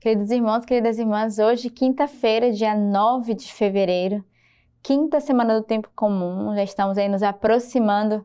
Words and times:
Queridos 0.00 0.30
irmãos, 0.30 0.64
queridas 0.64 0.98
irmãs, 0.98 1.38
hoje, 1.38 1.68
quinta-feira, 1.68 2.50
dia 2.50 2.74
9 2.74 3.34
de 3.34 3.52
fevereiro, 3.52 4.24
quinta 4.82 5.20
semana 5.20 5.60
do 5.60 5.62
tempo 5.62 5.90
comum, 5.94 6.54
já 6.54 6.62
estamos 6.62 6.96
aí 6.96 7.06
nos 7.06 7.22
aproximando 7.22 8.24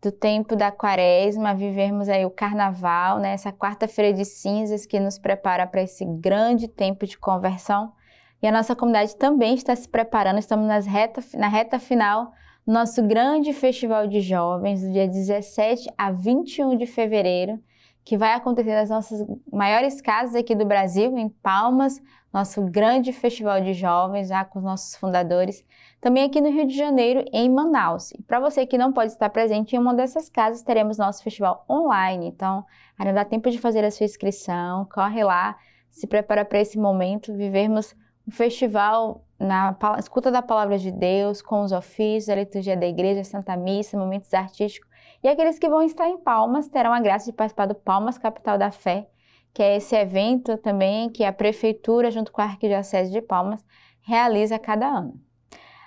do 0.00 0.12
tempo 0.12 0.54
da 0.54 0.70
quaresma, 0.70 1.52
vivermos 1.52 2.08
aí 2.08 2.24
o 2.24 2.30
carnaval, 2.30 3.18
né? 3.18 3.32
essa 3.32 3.52
quarta-feira 3.52 4.16
de 4.16 4.24
cinzas 4.24 4.86
que 4.86 5.00
nos 5.00 5.18
prepara 5.18 5.66
para 5.66 5.82
esse 5.82 6.04
grande 6.04 6.68
tempo 6.68 7.04
de 7.04 7.18
conversão. 7.18 7.92
E 8.40 8.46
a 8.46 8.52
nossa 8.52 8.76
comunidade 8.76 9.16
também 9.16 9.56
está 9.56 9.74
se 9.74 9.88
preparando, 9.88 10.38
estamos 10.38 10.68
nas 10.68 10.86
reta, 10.86 11.20
na 11.34 11.48
reta 11.48 11.80
final 11.80 12.30
do 12.64 12.72
nosso 12.72 13.02
grande 13.02 13.52
festival 13.52 14.06
de 14.06 14.20
jovens, 14.20 14.80
do 14.80 14.92
dia 14.92 15.08
17 15.08 15.90
a 15.98 16.12
21 16.12 16.76
de 16.76 16.86
fevereiro 16.86 17.60
que 18.06 18.16
vai 18.16 18.34
acontecer 18.34 18.72
nas 18.72 18.88
nossas 18.88 19.26
maiores 19.52 20.00
casas 20.00 20.36
aqui 20.36 20.54
do 20.54 20.64
Brasil, 20.64 21.18
em 21.18 21.28
Palmas, 21.28 22.00
nosso 22.32 22.62
grande 22.62 23.12
festival 23.12 23.60
de 23.60 23.74
jovens, 23.74 24.28
já 24.28 24.44
com 24.44 24.60
os 24.60 24.64
nossos 24.64 24.94
fundadores. 24.94 25.64
Também 26.00 26.22
aqui 26.22 26.40
no 26.40 26.48
Rio 26.48 26.68
de 26.68 26.76
Janeiro, 26.76 27.24
em 27.32 27.50
Manaus. 27.50 28.12
E 28.12 28.22
para 28.22 28.38
você 28.38 28.64
que 28.64 28.78
não 28.78 28.92
pode 28.92 29.10
estar 29.10 29.28
presente 29.30 29.74
em 29.74 29.80
uma 29.80 29.92
dessas 29.92 30.28
casas, 30.28 30.62
teremos 30.62 30.98
nosso 30.98 31.20
festival 31.24 31.64
online. 31.68 32.28
Então, 32.28 32.64
ainda 32.96 33.12
dá 33.12 33.24
tempo 33.24 33.50
de 33.50 33.58
fazer 33.58 33.84
a 33.84 33.90
sua 33.90 34.04
inscrição, 34.04 34.84
corre 34.84 35.24
lá, 35.24 35.56
se 35.90 36.06
prepara 36.06 36.44
para 36.44 36.60
esse 36.60 36.78
momento, 36.78 37.34
vivermos 37.34 37.92
um 38.24 38.30
festival 38.30 39.24
na 39.36 39.76
escuta 39.98 40.30
da 40.30 40.42
palavra 40.42 40.78
de 40.78 40.92
Deus, 40.92 41.42
com 41.42 41.62
os 41.62 41.72
ofícios, 41.72 42.28
a 42.28 42.36
liturgia 42.36 42.76
da 42.76 42.86
igreja, 42.86 43.22
a 43.22 43.24
Santa 43.24 43.56
Missa, 43.56 43.98
momentos 43.98 44.32
artísticos 44.32 44.88
e 45.26 45.28
aqueles 45.28 45.58
que 45.58 45.68
vão 45.68 45.82
estar 45.82 46.08
em 46.08 46.18
Palmas 46.18 46.68
terão 46.68 46.92
a 46.92 47.00
graça 47.00 47.24
de 47.24 47.36
participar 47.36 47.66
do 47.66 47.74
Palmas 47.74 48.16
Capital 48.16 48.56
da 48.56 48.70
Fé, 48.70 49.08
que 49.52 49.60
é 49.60 49.74
esse 49.74 49.96
evento 49.96 50.56
também 50.56 51.10
que 51.10 51.24
a 51.24 51.32
Prefeitura, 51.32 52.12
junto 52.12 52.30
com 52.30 52.40
a 52.40 52.44
Arquidiocese 52.44 53.10
de 53.10 53.20
Palmas, 53.20 53.64
realiza 54.02 54.56
cada 54.56 54.86
ano. 54.86 55.20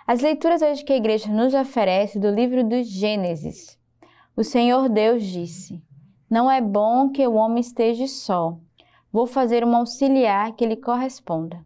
As 0.06 0.20
leituras 0.20 0.62
hoje 0.62 0.84
que 0.84 0.92
a 0.92 0.98
igreja 0.98 1.32
nos 1.32 1.54
oferece 1.54 2.20
do 2.20 2.30
livro 2.30 2.66
do 2.66 2.84
Gênesis. 2.84 3.80
O 4.36 4.44
Senhor 4.44 4.90
Deus 4.90 5.24
disse: 5.24 5.82
Não 6.30 6.52
é 6.52 6.60
bom 6.60 7.10
que 7.10 7.26
o 7.26 7.36
homem 7.36 7.62
esteja 7.62 8.08
só. 8.08 8.58
Vou 9.10 9.26
fazer 9.26 9.64
um 9.64 9.74
auxiliar 9.74 10.52
que 10.52 10.66
lhe 10.66 10.76
corresponda. 10.76 11.64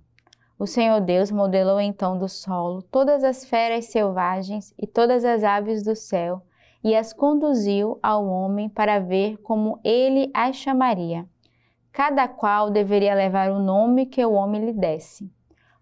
O 0.60 0.68
Senhor 0.68 1.02
Deus 1.02 1.32
modelou 1.32 1.82
então 1.82 2.20
do 2.20 2.30
solo 2.30 2.84
todas 2.84 3.24
as 3.24 3.44
feras 3.44 3.86
selvagens 3.86 4.76
e 4.78 4.86
todas 4.86 5.26
as 5.26 5.44
aves 5.44 5.82
do 5.82 5.96
céu 5.96 6.44
e 6.84 6.96
as 6.96 7.14
conduziu 7.14 7.98
ao 8.04 8.26
homem 8.28 8.68
para 8.68 9.00
ver 9.00 9.38
como 9.38 9.80
ele 9.84 10.30
as 10.34 10.56
chamaria. 10.56 11.26
Cada 11.92 12.28
qual 12.28 12.70
deveria 12.70 13.14
levar 13.14 13.52
o 13.52 13.60
nome 13.60 14.06
que 14.06 14.26
o 14.26 14.34
homem 14.34 14.66
lhe 14.66 14.74
desse. 14.74 15.32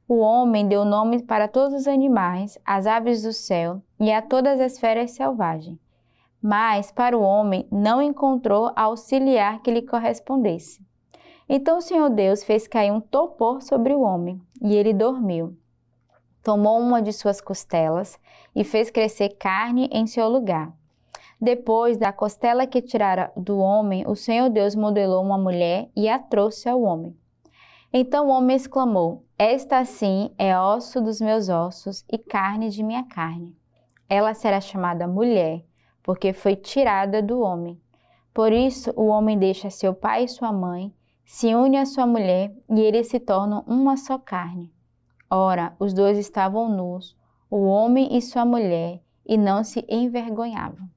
O 0.07 0.17
homem 0.17 0.67
deu 0.67 0.83
nome 0.83 1.23
para 1.23 1.47
todos 1.47 1.73
os 1.73 1.87
animais, 1.87 2.59
às 2.65 2.85
aves 2.85 3.23
do 3.23 3.31
céu 3.31 3.81
e 3.99 4.11
a 4.11 4.21
todas 4.21 4.59
as 4.59 4.77
feras 4.77 5.11
selvagens. 5.11 5.79
Mas 6.41 6.91
para 6.91 7.17
o 7.17 7.21
homem 7.21 7.65
não 7.71 8.01
encontrou 8.01 8.71
auxiliar 8.75 9.61
que 9.61 9.71
lhe 9.71 9.81
correspondesse. 9.81 10.85
Então 11.47 11.77
o 11.77 11.81
Senhor 11.81 12.09
Deus 12.09 12.43
fez 12.43 12.67
cair 12.67 12.91
um 12.91 12.99
topor 12.99 13.61
sobre 13.61 13.93
o 13.93 14.01
homem, 14.01 14.41
e 14.61 14.75
ele 14.75 14.93
dormiu. 14.93 15.57
Tomou 16.43 16.79
uma 16.79 17.01
de 17.01 17.13
suas 17.13 17.39
costelas 17.39 18.19
e 18.55 18.63
fez 18.63 18.89
crescer 18.89 19.37
carne 19.37 19.87
em 19.91 20.07
seu 20.07 20.27
lugar. 20.27 20.73
Depois 21.41 21.97
da 21.97 22.13
costela 22.13 22.67
que 22.67 22.83
tirara 22.83 23.31
do 23.35 23.57
homem, 23.57 24.05
o 24.07 24.15
Senhor 24.15 24.47
Deus 24.47 24.75
modelou 24.75 25.23
uma 25.23 25.39
mulher 25.39 25.89
e 25.95 26.07
a 26.07 26.19
trouxe 26.19 26.69
ao 26.69 26.83
homem. 26.83 27.17
Então 27.91 28.27
o 28.27 28.29
homem 28.29 28.55
exclamou: 28.55 29.25
Esta 29.39 29.83
sim 29.83 30.29
é 30.37 30.55
osso 30.59 31.01
dos 31.01 31.19
meus 31.19 31.49
ossos 31.49 32.05
e 32.11 32.19
carne 32.19 32.69
de 32.69 32.83
minha 32.83 33.03
carne. 33.05 33.57
Ela 34.07 34.35
será 34.35 34.61
chamada 34.61 35.07
mulher, 35.07 35.65
porque 36.03 36.31
foi 36.31 36.55
tirada 36.55 37.23
do 37.23 37.41
homem. 37.41 37.81
Por 38.31 38.53
isso 38.53 38.93
o 38.95 39.07
homem 39.07 39.35
deixa 39.35 39.71
seu 39.71 39.95
pai 39.95 40.25
e 40.25 40.27
sua 40.27 40.53
mãe, 40.53 40.93
se 41.25 41.55
une 41.55 41.77
à 41.77 41.87
sua 41.87 42.05
mulher 42.05 42.55
e 42.69 42.79
eles 42.81 43.07
se 43.07 43.19
tornam 43.19 43.63
uma 43.65 43.97
só 43.97 44.19
carne. 44.19 44.71
Ora, 45.27 45.75
os 45.79 45.91
dois 45.91 46.19
estavam 46.19 46.69
nus, 46.69 47.17
o 47.49 47.65
homem 47.65 48.15
e 48.15 48.21
sua 48.21 48.45
mulher, 48.45 49.01
e 49.25 49.37
não 49.37 49.63
se 49.63 49.83
envergonhavam. 49.89 50.87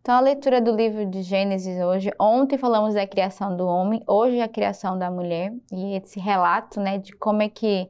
Então, 0.00 0.14
a 0.14 0.20
leitura 0.20 0.62
do 0.62 0.74
livro 0.74 1.04
de 1.04 1.20
Gênesis 1.22 1.78
hoje. 1.78 2.10
Ontem 2.18 2.56
falamos 2.56 2.94
da 2.94 3.06
criação 3.06 3.54
do 3.54 3.66
homem, 3.66 4.02
hoje 4.06 4.40
a 4.40 4.48
criação 4.48 4.98
da 4.98 5.10
mulher. 5.10 5.52
E 5.70 5.94
esse 5.94 6.18
relato, 6.18 6.80
né, 6.80 6.96
de 6.96 7.12
como 7.12 7.42
é 7.42 7.50
que 7.50 7.86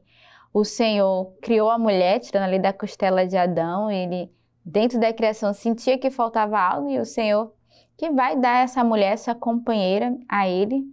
o 0.53 0.65
Senhor 0.65 1.33
criou 1.41 1.69
a 1.69 1.77
mulher, 1.77 2.19
tirando 2.19 2.43
ali 2.43 2.59
da 2.59 2.73
costela 2.73 3.25
de 3.25 3.37
Adão. 3.37 3.89
Ele, 3.89 4.29
dentro 4.65 4.99
da 4.99 5.13
criação, 5.13 5.53
sentia 5.53 5.97
que 5.97 6.11
faltava 6.11 6.59
algo 6.59 6.89
e 6.89 6.99
o 6.99 7.05
Senhor 7.05 7.53
que 7.97 8.09
vai 8.09 8.35
dar 8.35 8.63
essa 8.63 8.83
mulher, 8.83 9.13
essa 9.13 9.33
companheira 9.33 10.13
a 10.27 10.49
ele. 10.49 10.83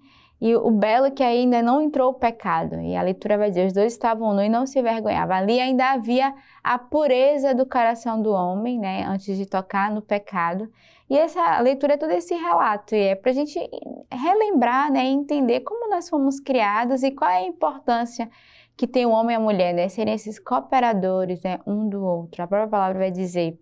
E 0.41 0.55
o 0.55 0.71
belo 0.71 1.07
é 1.07 1.11
que 1.11 1.23
ainda 1.23 1.61
não 1.61 1.81
entrou 1.81 2.11
o 2.11 2.15
pecado. 2.15 2.81
E 2.81 2.97
a 2.97 3.03
leitura 3.03 3.37
vai 3.37 3.49
dizer: 3.49 3.67
os 3.67 3.73
dois 3.73 3.93
estavam 3.93 4.33
nu 4.33 4.43
e 4.43 4.49
não 4.49 4.67
se 4.67 4.79
envergonhavam. 4.79 5.37
Ali 5.37 5.61
ainda 5.61 5.93
havia 5.93 6.33
a 6.63 6.79
pureza 6.79 7.55
do 7.55 7.67
coração 7.67 8.23
do 8.23 8.31
homem, 8.33 8.79
né, 8.79 9.05
antes 9.05 9.37
de 9.37 9.47
tocar 9.47 9.91
no 9.91 10.01
pecado. 10.01 10.71
E 11.11 11.17
essa 11.17 11.61
leitura 11.61 11.95
é 11.95 11.97
todo 11.97 12.11
esse 12.11 12.35
relato, 12.35 12.95
e 12.95 12.99
é 12.99 13.15
para 13.15 13.31
a 13.31 13.35
gente 13.35 13.59
relembrar, 14.13 14.93
né, 14.93 15.07
entender 15.07 15.61
como 15.61 15.89
nós 15.89 16.09
fomos 16.09 16.39
criados 16.39 17.03
e 17.03 17.11
qual 17.11 17.31
é 17.31 17.39
a 17.39 17.47
importância 17.47 18.29
que 18.77 18.87
tem 18.87 19.07
o 19.07 19.11
homem 19.11 19.35
e 19.35 19.37
a 19.37 19.41
mulher, 19.41 19.73
né, 19.75 19.89
serem 19.89 20.15
esses 20.15 20.39
cooperadores, 20.39 21.43
né, 21.43 21.59
um 21.67 21.89
do 21.89 22.05
outro. 22.05 22.43
A 22.43 22.47
própria 22.47 22.69
palavra 22.69 22.99
vai 22.99 23.11
dizer, 23.11 23.59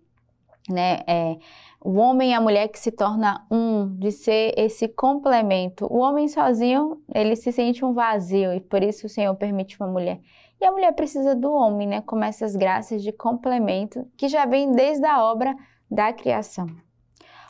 né, 0.69 1.01
é, 1.07 1.37
o 1.83 1.93
homem 1.95 2.31
e 2.31 2.33
a 2.33 2.41
mulher 2.41 2.67
que 2.67 2.79
se 2.79 2.91
torna 2.91 3.45
um, 3.49 3.97
de 3.97 4.11
ser 4.11 4.53
esse 4.57 4.87
complemento. 4.87 5.85
O 5.91 5.99
homem 5.99 6.27
sozinho, 6.27 7.01
ele 7.13 7.35
se 7.35 7.51
sente 7.51 7.85
um 7.85 7.93
vazio 7.93 8.53
e 8.53 8.59
por 8.59 8.83
isso 8.83 9.05
o 9.05 9.09
Senhor 9.09 9.33
permite 9.35 9.79
uma 9.79 9.89
mulher. 9.89 10.19
E 10.59 10.65
a 10.65 10.71
mulher 10.71 10.91
precisa 10.93 11.35
do 11.35 11.51
homem, 11.51 11.87
né, 11.87 12.01
como 12.01 12.23
essas 12.23 12.55
graças 12.55 13.03
de 13.03 13.11
complemento 13.11 14.07
que 14.17 14.27
já 14.27 14.45
vem 14.45 14.71
desde 14.71 15.05
a 15.05 15.23
obra 15.23 15.55
da 15.89 16.11
criação. 16.11 16.67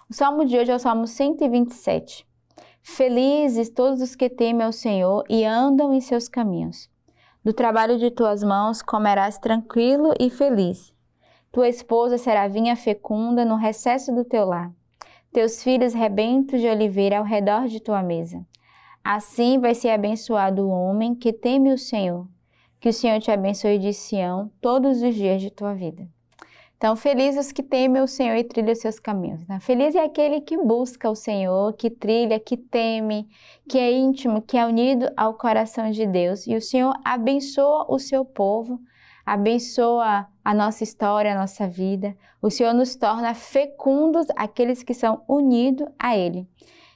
O 0.10 0.14
salmo 0.14 0.46
de 0.46 0.58
hoje 0.58 0.72
é 0.72 0.76
o 0.76 0.80
salmo 0.80 1.08
127. 1.08 2.28
Felizes 2.82 3.70
todos 3.70 4.02
os 4.02 4.16
que 4.16 4.30
temem 4.30 4.66
ao 4.66 4.72
Senhor 4.72 5.24
e 5.30 5.44
andam 5.44 5.94
em 5.94 6.00
seus 6.00 6.30
caminhos. 6.30 6.90
Do 7.44 7.54
trabalho 7.54 7.98
de 7.98 8.12
tuas 8.12 8.44
mãos 8.44 8.82
comerás 8.82 9.38
tranquilo 9.38 10.14
e 10.20 10.30
feliz. 10.30 10.94
Tua 11.58 11.70
esposa 11.70 12.20
será 12.20 12.48
vinha 12.48 12.76
fecunda 12.76 13.44
no 13.44 13.56
recesso 13.56 14.14
do 14.14 14.24
teu 14.24 14.46
lar. 14.46 14.72
Teus 15.34 15.64
filhos 15.64 15.92
rebentos 15.92 16.62
de 16.62 16.68
oliveira 16.68 17.18
ao 17.18 17.24
redor 17.24 17.66
de 17.66 17.80
tua 17.80 18.04
mesa. 18.04 18.46
Assim 19.04 19.58
vai 19.58 19.74
ser 19.74 19.90
abençoado 19.90 20.68
o 20.68 20.70
homem 20.70 21.16
que 21.16 21.34
teme 21.34 21.74
o 21.74 21.78
Senhor. 21.80 22.28
Que 22.80 22.90
o 22.90 22.94
Senhor 22.94 23.20
te 23.20 23.32
abençoe 23.32 23.80
de 23.80 23.92
Sião 23.92 24.52
todos 24.62 25.02
os 25.02 25.16
dias 25.16 25.42
de 25.42 25.50
tua 25.50 25.74
vida. 25.74 26.08
Então, 26.78 26.96
felizes 26.96 27.48
os 27.48 27.52
que 27.52 27.64
temem 27.64 28.04
o 28.04 28.08
Senhor 28.08 28.36
e 28.36 28.44
trilham 28.44 28.74
os 28.74 28.80
seus 28.80 29.00
caminhos. 29.00 29.44
Né? 29.48 29.60
Feliz 29.60 29.96
é 29.96 30.04
aquele 30.04 30.42
que 30.42 30.58
busca 30.58 31.10
o 31.10 31.16
Senhor, 31.16 31.74
que 31.74 31.90
trilha, 31.90 32.40
que 32.40 32.56
teme, 32.56 33.28
que 33.68 33.80
é 33.80 33.92
íntimo, 33.92 34.44
que 34.44 34.60
é 34.60 34.64
unido 34.64 35.12
ao 35.18 35.34
coração 35.34 35.90
de 35.90 36.06
Deus. 36.06 36.46
E 36.46 36.56
o 36.56 36.62
Senhor 36.62 36.94
abençoa 37.04 37.88
o 37.90 37.98
seu 37.98 38.24
povo, 38.24 38.80
abençoa 39.28 40.26
a 40.42 40.54
nossa 40.54 40.86
história, 40.86 41.34
a 41.34 41.38
nossa 41.38 41.68
vida. 41.68 42.16
O 42.42 42.50
Senhor 42.50 42.74
nos 42.74 42.96
torna 42.96 43.34
fecundos 43.34 44.26
aqueles 44.38 44.82
que 44.84 44.94
são 44.94 45.22
unidos 45.28 45.86
a 46.00 46.16
Ele. 46.16 46.48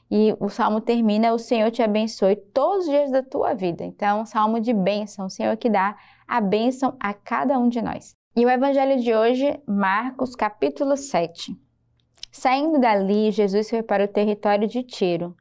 E 0.10 0.34
o 0.40 0.48
salmo 0.48 0.80
termina: 0.80 1.34
O 1.34 1.38
Senhor 1.38 1.70
te 1.72 1.84
abençoe 1.84 2.38
todos 2.38 2.86
os 2.86 2.90
dias 2.90 3.12
da 3.12 3.22
tua 3.22 3.54
vida. 3.54 3.84
Então, 3.84 4.22
um 4.22 4.26
salmo 4.26 4.62
de 4.62 4.72
bênção, 4.72 5.26
o 5.26 5.30
Senhor 5.30 5.58
que 5.58 5.70
dá 5.70 5.98
a 6.26 6.40
bênção 6.40 6.96
a 7.02 7.14
cada 7.14 7.60
um 7.60 7.68
de 7.68 7.82
nós. 7.82 8.16
E 8.34 8.46
o 8.46 8.50
evangelho 8.50 9.02
de 9.02 9.14
hoje, 9.14 9.60
Marcos, 9.68 10.34
capítulo 10.34 10.96
7. 10.96 11.54
Saindo 12.32 12.80
dali, 12.80 13.30
Jesus 13.30 13.70
foi 13.70 13.84
para 13.84 14.06
o 14.06 14.08
território 14.08 14.70
de 14.70 14.84
Tiro. 14.84 15.36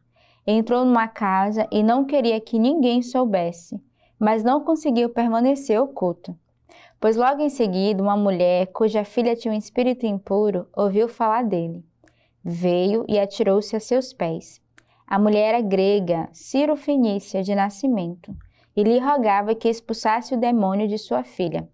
Entrou 0.44 0.84
numa 0.84 1.06
casa 1.06 1.68
e 1.70 1.84
não 1.84 2.04
queria 2.04 2.40
que 2.40 2.58
ninguém 2.58 3.00
soubesse, 3.00 3.80
mas 4.18 4.42
não 4.42 4.64
conseguiu 4.64 5.08
permanecer 5.08 5.80
oculto. 5.80 6.36
Pois 7.00 7.16
logo 7.16 7.40
em 7.40 7.48
seguida, 7.48 8.02
uma 8.02 8.16
mulher 8.16 8.66
cuja 8.66 9.04
filha 9.04 9.34
tinha 9.34 9.54
um 9.54 9.56
espírito 9.56 10.04
impuro 10.04 10.68
ouviu 10.76 11.08
falar 11.08 11.42
dele. 11.42 11.82
Veio 12.44 13.06
e 13.08 13.18
atirou-se 13.18 13.74
a 13.74 13.80
seus 13.80 14.12
pés. 14.12 14.60
A 15.06 15.18
mulher 15.18 15.54
era 15.54 15.62
grega, 15.62 16.28
Ciro 16.32 16.76
Fenícia 16.76 17.42
de 17.42 17.54
nascimento, 17.54 18.36
e 18.76 18.82
lhe 18.82 18.98
rogava 18.98 19.54
que 19.54 19.68
expulsasse 19.68 20.34
o 20.34 20.38
demônio 20.38 20.86
de 20.86 20.98
sua 20.98 21.24
filha. 21.24 21.66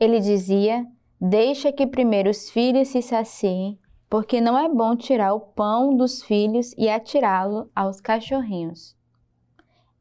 Ele 0.00 0.20
dizia: 0.20 0.86
Deixa 1.20 1.70
que 1.70 1.86
primeiro 1.86 2.30
os 2.30 2.48
filhos 2.48 2.88
se 2.88 3.02
saciem, 3.02 3.78
porque 4.08 4.40
não 4.40 4.58
é 4.58 4.68
bom 4.68 4.96
tirar 4.96 5.34
o 5.34 5.40
pão 5.40 5.94
dos 5.94 6.22
filhos 6.22 6.72
e 6.78 6.88
atirá-lo 6.88 7.70
aos 7.76 8.00
cachorrinhos. 8.00 8.96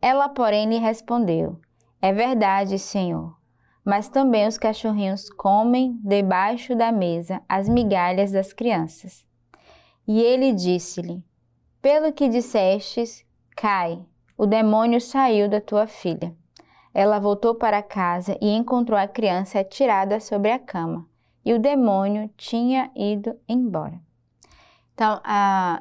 Ela, 0.02 0.30
porém, 0.30 0.70
lhe 0.70 0.78
respondeu: 0.78 1.60
É 2.02 2.14
verdade, 2.14 2.80
Senhor. 2.80 3.36
Mas 3.86 4.10
também 4.10 4.48
os 4.48 4.58
cachorrinhos 4.58 5.30
comem 5.30 6.00
debaixo 6.04 6.76
da 6.76 6.92
mesa 6.92 7.42
as 7.48 7.70
migalhas 7.70 8.32
das 8.32 8.52
crianças. 8.52 9.24
E 10.08 10.20
ele 10.20 10.52
disse-lhe: 10.52 11.24
Pelo 11.82 12.12
que 12.12 12.28
dissestes, 12.28 13.24
cai, 13.56 14.04
o 14.36 14.48
demônio 14.48 15.00
saiu 15.00 15.48
da 15.48 15.62
tua 15.62 15.86
filha. 15.86 16.36
Ela 16.94 17.20
voltou 17.20 17.54
para 17.54 17.84
casa 17.84 18.38
e 18.42 18.50
encontrou 18.50 18.98
a 18.98 19.08
criança 19.08 19.60
atirada 19.60 20.20
sobre 20.20 20.50
a 20.50 20.58
cama, 20.58 21.06
e 21.44 21.54
o 21.54 21.60
demônio 21.60 22.30
tinha 22.36 22.90
ido 22.96 23.38
embora. 23.48 24.00
Então, 24.94 25.22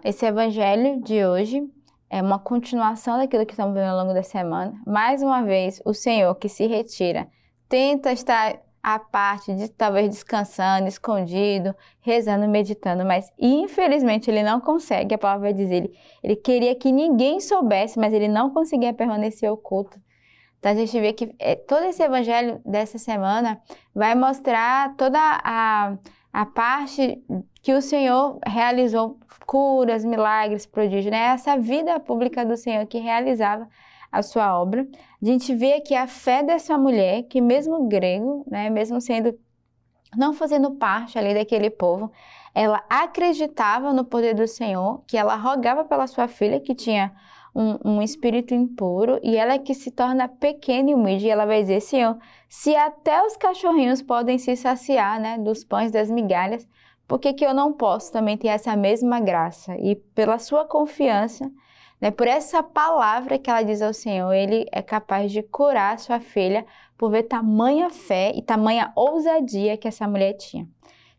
esse 0.03 0.27
evangelho 0.27 1.01
de 1.01 1.25
hoje 1.25 1.63
é 2.11 2.21
uma 2.21 2.39
continuação 2.39 3.17
daquilo 3.17 3.47
que 3.47 3.53
estamos 3.53 3.73
vendo 3.73 3.91
ao 3.91 3.97
longo 3.97 4.13
da 4.13 4.25
semana. 4.25 4.75
Mais 4.85 5.23
uma 5.23 5.43
vez, 5.43 5.81
o 5.85 5.95
Senhor 5.95 6.35
que 6.35 6.49
se 6.49 6.67
retira, 6.67 7.29
tenta 7.75 8.13
estar 8.13 8.61
à 8.81 9.01
parte, 9.01 9.53
de, 9.53 9.69
talvez 9.69 10.09
descansando, 10.09 10.87
escondido, 10.87 11.75
rezando, 12.01 12.47
meditando, 12.47 13.05
mas 13.05 13.33
infelizmente 13.37 14.31
ele 14.31 14.45
não 14.45 14.61
consegue. 14.61 15.13
A 15.13 15.19
palavra 15.19 15.53
dizer, 15.53 15.75
ele, 15.75 15.99
ele 16.23 16.37
queria 16.37 16.73
que 16.77 16.93
ninguém 16.93 17.41
soubesse, 17.41 17.99
mas 17.99 18.13
ele 18.13 18.29
não 18.29 18.51
conseguia 18.51 18.95
permanecer 18.95 19.51
oculto. 19.51 20.01
Então 20.61 20.71
a 20.71 20.75
gente 20.77 21.01
vê 21.01 21.13
que 21.13 21.35
é, 21.41 21.57
todo 21.57 21.83
esse 21.87 22.01
evangelho 22.01 22.61
dessa 22.65 22.97
semana 22.97 23.61
vai 23.93 24.15
mostrar 24.15 24.95
toda 24.95 25.19
a, 25.19 25.97
a 26.33 26.47
parte 26.47 27.25
que 27.61 27.75
o 27.75 27.83
Senhor 27.83 28.39
realizou 28.47 29.19
curas, 29.47 30.05
milagres, 30.05 30.65
prodígios, 30.65 31.11
né? 31.11 31.35
Essa 31.35 31.59
vida 31.59 31.99
pública 31.99 32.45
do 32.45 32.57
Senhor 32.57 32.87
que 32.87 32.99
realizava 32.99 33.69
a 34.15 34.23
sua 34.23 34.59
obra. 34.59 34.87
A 35.21 35.25
gente 35.25 35.55
vê 35.55 35.75
aqui 35.75 35.95
a 35.95 36.07
fé 36.07 36.43
dessa 36.43 36.79
mulher, 36.79 37.25
que 37.25 37.41
mesmo 37.41 37.89
grego, 37.89 38.45
né, 38.49 38.71
mesmo 38.71 39.01
sendo 39.01 39.37
não 40.17 40.33
fazendo 40.33 40.71
parte 40.73 41.19
ali 41.19 41.35
daquele 41.35 41.69
povo, 41.69 42.11
ela 42.55 42.85
acreditava 42.89 43.93
no 43.93 44.05
poder 44.05 44.33
do 44.35 44.47
Senhor, 44.47 45.03
que 45.09 45.17
ela 45.17 45.35
rogava 45.35 45.85
pela 45.85 46.07
sua 46.07 46.29
filha 46.29 46.61
que 46.61 46.73
tinha 46.73 47.13
um, 47.53 47.97
um, 47.97 48.03
espírito 48.03 48.55
impuro 48.55 49.19
e 49.25 49.37
ela 49.37 49.55
é 49.55 49.59
que 49.59 49.75
se 49.75 49.91
torna 49.91 50.29
pequena 50.29 50.91
e 50.91 50.95
humilde. 50.95 51.27
E 51.27 51.31
ela 51.31 51.47
vai 51.47 51.63
dizer: 51.63 51.81
Senhor, 51.81 52.17
se 52.49 52.77
até 52.77 53.21
os 53.25 53.37
cachorrinhos 53.37 54.03
podem 54.03 54.39
se 54.39 54.55
saciar 54.55 55.21
né, 55.21 55.39
dos 55.39 55.65
pães 55.65 55.91
das 55.91 56.09
migalhas, 56.09 56.67
por 57.09 57.19
que, 57.19 57.33
que 57.33 57.45
eu 57.45 57.53
não 57.53 57.73
posso 57.73 58.13
também 58.13 58.37
ter 58.37 58.49
essa 58.49 58.77
mesma 58.77 59.19
graça? 59.19 59.77
E 59.79 59.97
pela 59.97 60.39
sua 60.39 60.65
confiança, 60.65 61.51
né, 62.01 62.11
por 62.11 62.27
essa 62.27 62.63
palavra 62.63 63.39
que 63.39 63.49
ela 63.49 63.63
diz 63.63 63.81
ao 63.81 63.95
Senhor, 63.95 64.33
ele 64.33 64.67
é 64.73 64.83
capaz 64.83 65.33
de 65.33 65.43
curar 65.43 65.99
sua 65.99 66.21
filha 66.21 66.67
por 66.99 67.11
ver 67.11 67.25
tamanha 67.25 67.91
fé 67.91 68.33
e 68.35 68.43
tamanha 68.43 68.93
ousadia 68.95 69.77
que 69.77 69.89
essa 69.89 70.07
mulher 70.07 70.35
tinha. 70.35 70.69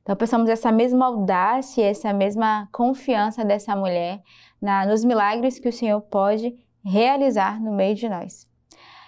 Então, 0.01 0.15
pensamos 0.15 0.49
essa 0.49 0.71
mesma 0.71 1.07
audácia, 1.07 1.83
essa 1.83 2.13
mesma 2.13 2.69
confiança 2.71 3.43
dessa 3.43 3.75
mulher 3.75 4.21
na, 4.61 4.85
nos 4.85 5.03
milagres 5.03 5.57
que 5.57 5.67
o 5.67 5.73
Senhor 5.73 5.99
pode 6.01 6.55
realizar 6.83 7.59
no 7.59 7.71
meio 7.71 7.95
de 7.95 8.07
nós. 8.07 8.47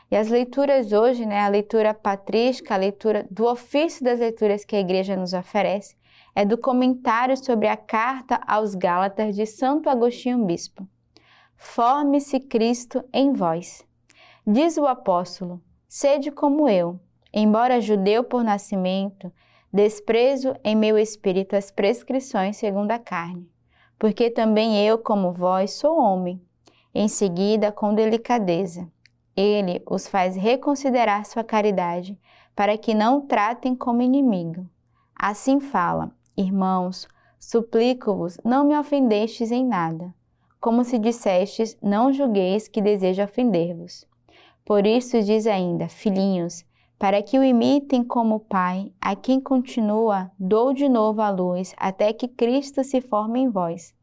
E 0.10 0.16
as 0.16 0.30
leituras 0.30 0.94
hoje, 0.94 1.25
né, 1.25 1.42
a 1.42 1.48
leitura 1.50 1.94
patrística, 1.94 2.74
a 2.74 2.78
leitura 2.78 3.28
do 3.30 3.46
ofício 3.46 4.04
das 4.04 4.19
leituras 4.19 4.66
que 4.66 4.75
a 4.75 4.80
igreja 4.80 5.16
nos 5.16 5.34
oferece, 5.34 5.96
é 6.34 6.46
do 6.46 6.58
comentário 6.58 7.36
sobre 7.38 7.68
a 7.68 7.78
carta 7.78 8.40
aos 8.48 8.74
Gálatas 8.74 9.36
de 9.36 9.46
Santo 9.46 9.90
Agostinho 9.90 10.46
Bispo. 10.46 10.88
Forme-se 11.57 12.39
Cristo 12.39 13.04
em 13.12 13.33
vós. 13.33 13.83
Diz 14.45 14.77
o 14.77 14.86
apóstolo: 14.86 15.59
Sede 15.88 16.31
como 16.31 16.69
eu, 16.69 17.00
embora 17.33 17.81
judeu 17.81 18.24
por 18.24 18.44
nascimento, 18.44 19.33
desprezo 19.74 20.56
em 20.63 20.75
meu 20.75 20.98
espírito 20.98 21.56
as 21.56 21.71
prescrições 21.71 22.57
segundo 22.57 22.92
a 22.92 23.00
carne, 23.00 23.50
porque 23.98 24.30
também 24.30 24.86
eu, 24.86 25.00
como 25.00 25.33
vós, 25.33 25.71
sou 25.71 26.00
homem. 26.00 26.39
Em 26.94 27.07
seguida, 27.07 27.71
com 27.71 27.94
delicadeza, 27.94 28.88
ele 29.36 29.83
os 29.89 30.07
faz 30.07 30.36
reconsiderar 30.36 31.25
sua 31.25 31.44
caridade, 31.44 32.19
para 32.56 32.77
que 32.77 32.94
não 32.94 33.21
tratem 33.21 33.75
como 33.75 34.01
inimigo. 34.04 34.69
Assim 35.15 35.59
fala: 35.59 36.12
Irmãos, 36.38 37.07
suplico-vos, 37.39 38.39
não 38.44 38.63
me 38.63 38.77
ofendestes 38.77 39.51
em 39.51 39.65
nada, 39.65 40.13
como 40.68 40.84
se 40.84 41.00
dissestes, 41.00 41.78
não 41.81 42.12
julgueis 42.12 42.68
que 42.68 42.81
desejo 42.81 43.24
ofender-vos. 43.24 44.06
Por 44.66 44.86
isso 44.86 45.24
diz 45.24 45.48
ainda, 45.48 45.88
filhinhos, 45.88 46.66
para 47.00 47.24
que 47.24 47.40
o 47.40 47.44
imitem 47.44 48.04
como 48.04 48.42
Pai, 48.42 48.92
a 49.00 49.16
quem 49.16 49.40
continua, 49.40 50.30
dou 50.38 50.74
de 50.74 50.90
novo 50.90 51.22
a 51.22 51.30
luz, 51.30 51.74
até 51.78 52.12
que 52.12 52.28
Cristo 52.28 52.84
se 52.84 53.00
forme 53.00 53.40
em 53.40 53.50
vós. 53.50 53.96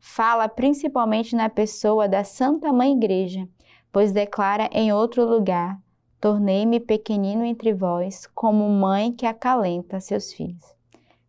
Fala 0.00 0.48
principalmente 0.48 1.36
na 1.36 1.48
pessoa 1.48 2.08
da 2.08 2.24
Santa 2.24 2.72
Mãe 2.72 2.90
Igreja, 2.92 3.48
pois 3.92 4.10
declara 4.10 4.68
em 4.72 4.92
outro 4.92 5.24
lugar: 5.24 5.78
Tornei-me 6.20 6.80
pequenino 6.80 7.44
entre 7.44 7.72
vós, 7.72 8.26
como 8.34 8.68
mãe 8.68 9.12
que 9.12 9.26
acalenta 9.26 10.00
seus 10.00 10.32
filhos. 10.32 10.74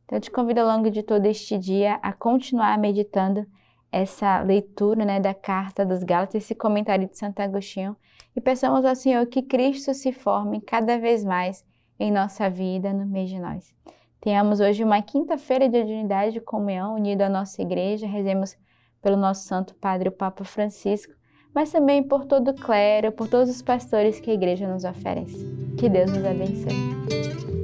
Então, 0.05 0.17
eu 0.17 0.21
te 0.21 0.31
convido 0.31 0.61
ao 0.61 0.75
longo 0.75 0.89
de 0.89 1.03
todo 1.03 1.27
este 1.27 1.55
dia 1.55 1.99
a 2.01 2.11
continuar 2.11 2.79
meditando 2.79 3.45
essa 3.91 4.41
leitura 4.41 5.03
né, 5.03 5.19
da 5.19 5.33
carta 5.33 5.85
dos 5.85 6.03
Gálatas, 6.03 6.35
esse 6.35 6.55
comentário 6.55 7.07
de 7.07 7.17
Santo 7.17 7.39
Agostinho, 7.41 7.95
e 8.35 8.39
peçamos 8.39 8.85
ao 8.85 8.95
Senhor 8.95 9.25
que 9.25 9.41
Cristo 9.41 9.93
se 9.93 10.13
forme 10.13 10.61
cada 10.61 10.97
vez 10.97 11.23
mais 11.23 11.65
em 11.99 12.11
nossa 12.11 12.49
vida, 12.49 12.93
no 12.93 13.05
meio 13.05 13.27
de 13.27 13.39
nós. 13.39 13.73
Tenhamos 14.21 14.59
hoje 14.59 14.83
uma 14.83 15.01
quinta-feira 15.01 15.67
de 15.67 15.77
unidade 15.77 16.33
de 16.33 16.41
comunhão, 16.41 16.95
unido 16.95 17.23
à 17.23 17.29
nossa 17.29 17.61
igreja, 17.61 18.07
rezemos 18.07 18.55
pelo 19.01 19.17
nosso 19.17 19.47
Santo 19.47 19.75
Padre, 19.75 20.09
o 20.09 20.11
Papa 20.11 20.43
Francisco, 20.43 21.13
mas 21.53 21.71
também 21.71 22.01
por 22.01 22.25
todo 22.25 22.51
o 22.51 22.53
clero, 22.53 23.11
por 23.11 23.27
todos 23.27 23.49
os 23.49 23.61
pastores 23.61 24.19
que 24.19 24.31
a 24.31 24.33
igreja 24.33 24.71
nos 24.71 24.85
oferece. 24.85 25.45
Que 25.77 25.89
Deus 25.89 26.11
nos 26.11 26.23
abençoe. 26.23 27.60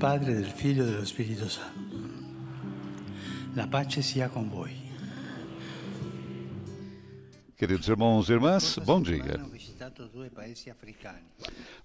Padre, 0.00 0.32
del 0.32 0.50
Figlio 0.50 0.82
e 0.82 0.86
dello 0.86 1.04
Spirito 1.04 1.46
Santo. 1.46 1.78
La 3.54 3.66
pace 3.66 4.00
sia 4.00 4.30
com 4.30 4.48
voi. 4.48 4.74
Queridos 7.54 7.86
irmãos 7.86 8.30
e 8.30 8.32
irmãs, 8.32 8.78
bom 8.78 9.02
dia. 9.02 9.38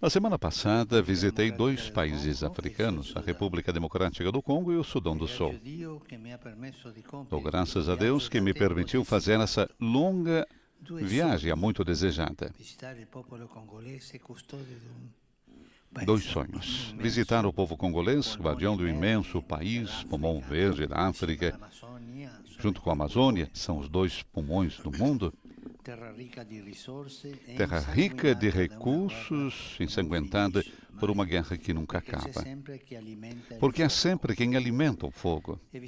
Na 0.02 0.10
semana 0.10 0.40
passada, 0.40 1.02
visitei 1.02 1.52
dois 1.52 1.90
países 1.90 2.42
africanos, 2.42 3.12
a 3.18 3.20
República 3.20 3.74
Democrática 3.74 4.32
do 4.32 4.42
Congo 4.42 4.72
e 4.72 4.78
o 4.78 4.84
Sudão 4.84 5.18
do 5.18 5.28
Sul. 5.28 5.60
Dou 7.30 7.42
graças 7.42 7.90
a 7.90 7.96
Deus 7.96 8.30
que 8.30 8.40
me 8.40 8.54
permitiu 8.54 9.04
fazer 9.04 9.42
essa 9.42 9.70
longa 9.78 10.48
viagem, 11.02 11.54
muito 11.54 11.84
desejada 11.84 12.50
dois 16.04 16.24
sonhos: 16.24 16.94
visitar 16.98 17.46
o 17.46 17.54
povo 17.54 17.78
congolês, 17.78 18.36
guardião 18.36 18.76
do 18.76 18.88
imenso 18.88 19.42
país, 19.42 20.04
pulmão 20.04 20.42
verde 20.42 20.88
da 20.88 21.08
África, 21.08 21.58
junto 22.60 22.82
com 22.82 22.90
a 22.90 22.94
Amazônia, 22.94 23.50
são 23.54 23.78
os 23.78 23.88
dois 23.88 24.24
pulmões 24.24 24.78
do 24.80 24.92
mundo. 24.92 25.34
Terra 27.56 27.80
rica 27.80 28.34
de 28.34 28.50
recursos, 28.50 29.78
ensanguentada 29.80 30.64
por 31.00 31.10
uma 31.12 31.26
guerra 31.26 31.58
que 31.58 31.74
nunca 31.74 31.98
acaba. 31.98 32.44
Porque 33.60 33.84
é 33.84 33.90
sempre 33.90 34.36
quem 34.36 34.56
alimenta 34.56 35.06
o 35.06 35.12
fogo. 35.12 35.60
E 35.74 35.80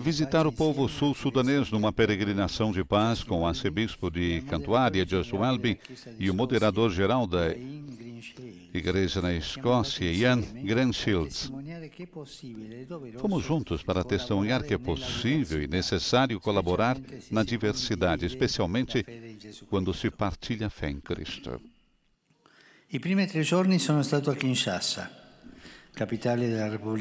visitar 0.00 0.46
o 0.46 0.52
povo 0.52 0.88
sul-sudanês 0.88 1.70
numa 1.70 1.92
peregrinação 1.92 2.72
de 2.72 2.84
paz 2.84 3.22
com 3.22 3.40
o 3.40 3.46
arcebispo 3.46 4.10
de 4.10 4.42
Cantuária, 4.42 5.04
Joshua 5.04 5.48
Albi, 5.48 5.78
e 6.18 6.30
o 6.30 6.34
moderador-geral 6.34 7.26
da 7.26 7.54
igreja 8.72 9.20
na 9.20 9.34
Escócia, 9.34 10.10
Ian 10.10 10.40
Granshields. 10.40 11.50
Fomos 13.18 13.44
juntos 13.44 13.82
para 13.82 14.04
testemunhar 14.04 14.62
que 14.62 14.74
é 14.74 14.78
possível 14.78 15.62
e 15.62 15.68
necessário 15.68 16.40
colaborar 16.40 16.96
na 17.30 17.42
diversidade, 17.42 18.24
especialmente 18.24 19.04
quando 19.68 19.92
se 19.92 20.10
partilha 20.10 20.68
a 20.68 20.70
fé 20.70 20.90
em 20.90 21.00
Cristo. 21.00 21.60
I 22.94 22.98
primi 22.98 23.26
tre 23.26 23.42
giorni 23.42 23.78
sono 23.78 24.02
stato 24.02 24.30
a 24.30 24.34
Kinshasa. 24.34 25.10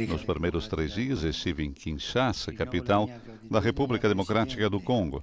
Nos 0.08 0.24
primeiros 0.24 0.68
três 0.70 0.94
dias 0.94 1.24
estive 1.24 1.66
em 1.66 1.74
Kinshasa, 1.74 2.54
capital 2.54 3.10
da 3.50 3.60
República 3.60 4.08
Democrática 4.08 4.70
do 4.70 4.80
Congo. 4.80 5.22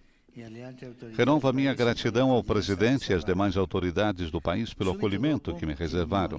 Renovo 1.16 1.48
a 1.48 1.54
minha 1.54 1.72
gratidão 1.72 2.30
ao 2.32 2.44
presidente 2.44 3.10
e 3.10 3.14
às 3.14 3.24
demais 3.24 3.56
autoridades 3.56 4.30
do 4.30 4.42
país 4.42 4.74
pelo 4.74 4.90
acolhimento 4.90 5.56
que 5.56 5.64
me 5.64 5.72
reservaram. 5.72 6.38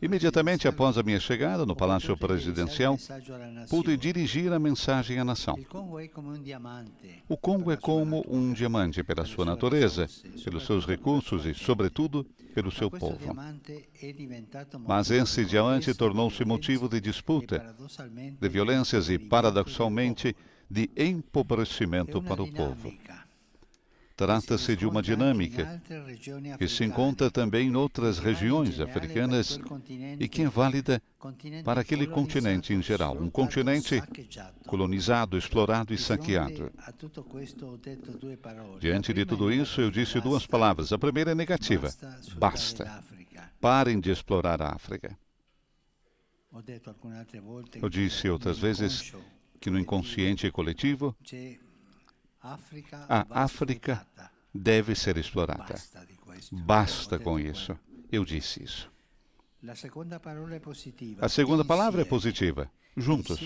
Imediatamente 0.00 0.68
após 0.68 0.98
a 0.98 1.02
minha 1.02 1.18
chegada 1.18 1.64
no 1.64 1.74
Palácio 1.74 2.16
Presidencial, 2.16 2.98
pude 3.68 3.96
dirigir 3.96 4.52
a 4.52 4.58
mensagem 4.58 5.18
à 5.18 5.24
nação. 5.24 5.56
O 7.28 7.36
Congo 7.36 7.70
é 7.70 7.76
como 7.76 8.24
um 8.28 8.52
diamante. 8.52 9.02
Pela 9.02 9.24
sua 9.24 9.44
natureza, 9.44 10.08
pelos 10.44 10.66
seus 10.66 10.86
recursos 10.86 11.46
e, 11.46 11.54
sobretudo, 11.54 12.24
pelo 12.54 12.70
seu 12.70 12.90
povo. 12.90 13.34
Mas 14.86 15.10
esse 15.10 15.44
diamante 15.44 15.94
tornou-se 15.94 16.44
motivo 16.44 16.88
de 16.88 17.00
disputa, 17.00 17.74
de 18.40 18.48
violências 18.48 19.08
e, 19.08 19.18
paradoxalmente, 19.18 20.36
de 20.70 20.90
empobrecimento 20.96 22.22
para 22.22 22.42
o 22.42 22.50
povo. 22.50 22.92
Trata-se 24.22 24.76
de 24.76 24.86
uma 24.86 25.02
dinâmica 25.02 25.82
que 26.56 26.68
se 26.68 26.84
encontra 26.84 27.28
também 27.28 27.66
em 27.66 27.74
outras 27.74 28.20
regiões 28.20 28.78
africanas 28.78 29.58
e 30.20 30.28
que 30.28 30.42
é 30.42 30.48
válida 30.48 31.02
para 31.64 31.80
aquele 31.80 32.06
continente 32.06 32.72
em 32.72 32.80
geral, 32.80 33.16
um 33.20 33.28
continente 33.28 34.00
colonizado, 34.64 35.36
explorado 35.36 35.92
e 35.92 35.98
saqueado. 35.98 36.70
Diante 38.78 39.12
de 39.12 39.26
tudo 39.26 39.50
isso, 39.50 39.80
eu 39.80 39.90
disse 39.90 40.20
duas 40.20 40.46
palavras. 40.46 40.92
A 40.92 40.98
primeira 41.00 41.32
é 41.32 41.34
negativa: 41.34 41.92
basta. 42.38 43.02
Parem 43.60 43.98
de 43.98 44.12
explorar 44.12 44.62
a 44.62 44.68
África. 44.68 45.18
Eu 47.82 47.88
disse 47.88 48.28
outras 48.28 48.56
vezes 48.60 49.12
que 49.58 49.68
no 49.68 49.80
inconsciente 49.80 50.48
coletivo 50.52 51.16
a 52.42 53.26
África 53.30 54.06
deve 54.52 54.94
ser 54.94 55.16
explorada. 55.16 55.74
Basta 56.50 57.18
com 57.18 57.38
isso. 57.38 57.78
Eu 58.10 58.24
disse 58.24 58.62
isso. 58.62 58.90
A 61.20 61.28
segunda 61.28 61.64
palavra 61.64 62.02
é 62.02 62.04
positiva. 62.04 62.70
Juntos. 62.96 63.38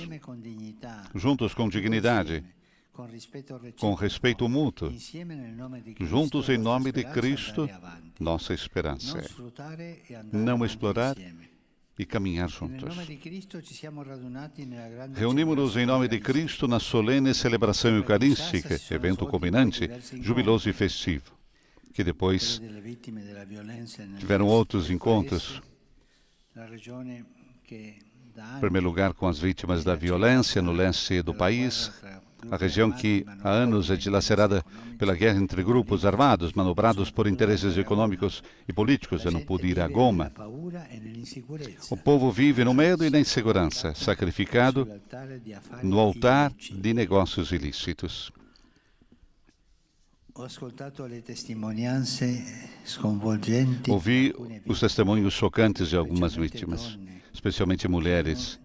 Juntos 1.15 1.55
com 1.55 1.69
dignidade, 1.69 2.45
com 3.79 3.95
respeito 3.95 4.49
mútuo. 4.49 4.93
Juntos 6.00 6.49
em 6.49 6.59
nome 6.59 6.91
de 6.91 7.05
Cristo, 7.05 7.69
nossa 8.19 8.55
esperança. 8.55 9.23
Não 10.33 10.65
explorar 10.65 11.15
e 11.99 12.05
caminhar 12.05 12.49
juntos. 12.49 12.95
Reunimos-nos 15.15 15.76
em 15.76 15.87
nome 15.87 16.09
de 16.09 16.21
Cristo 16.21 16.69
na 16.69 16.79
solene 16.79 17.35
celebração 17.35 17.97
eucarística, 17.97 18.79
evento 18.91 19.26
culminante, 19.26 19.88
jubiloso 20.21 20.69
e 20.69 20.73
festivo, 20.73 21.33
que 21.93 22.05
depois 22.05 22.61
tiveram 24.19 24.47
outros 24.47 24.91
encontros. 24.91 25.62
Em 27.67 28.61
primeiro 28.61 28.87
lugar, 28.87 29.15
com 29.15 29.26
as 29.26 29.38
vítimas 29.38 29.83
da 29.83 29.95
violência 29.95 30.61
no 30.61 30.73
leste 30.73 31.23
do 31.23 31.33
país, 31.33 31.91
a 32.50 32.57
região 32.57 32.93
que 32.93 33.25
há 33.43 33.50
anos 33.50 33.91
é 33.91 33.97
dilacerada 33.97 34.62
pela 34.97 35.15
guerra 35.15 35.38
entre 35.38 35.62
grupos 35.62 36.05
armados, 36.05 36.53
manobrados 36.53 37.11
por 37.11 37.26
interesses 37.26 37.76
econômicos 37.76 38.43
e 38.69 38.73
políticos. 38.73 39.25
Eu 39.25 39.31
não 39.31 39.41
pude 39.41 39.67
ir 39.67 39.81
a 39.81 39.88
Goma. 39.88 40.33
O 41.91 41.97
povo 41.97 42.31
vive 42.31 42.65
no 42.65 42.75
medo 42.75 43.05
e 43.05 43.11
na 43.11 43.21
insegurança, 43.21 43.95
sacrificado 43.95 44.88
no 45.83 45.99
altar 45.99 46.53
de 46.53 46.95
negócios 46.95 47.53
ilícitos. 47.53 48.33
Ouvi 53.88 54.35
os 54.67 54.81
testemunhos 54.81 55.33
chocantes 55.33 55.88
de 55.88 55.97
algumas 55.97 56.35
vítimas, 56.35 56.99
especialmente 57.33 57.88
mulheres, 57.88 58.61